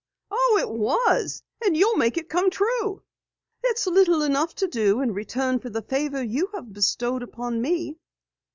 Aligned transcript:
"Oh, 0.31 0.57
it 0.59 0.67
was! 0.71 1.43
And 1.63 1.77
you'll 1.77 1.95
make 1.95 2.17
it 2.17 2.27
come 2.27 2.49
true!" 2.49 3.03
"It's 3.61 3.85
little 3.85 4.23
enough 4.23 4.55
to 4.55 4.65
do 4.67 4.99
in 4.99 5.13
return 5.13 5.59
for 5.59 5.69
the 5.69 5.83
favor 5.83 6.23
you 6.23 6.49
have 6.55 6.73
bestowed 6.73 7.21
upon 7.21 7.61
me." 7.61 7.99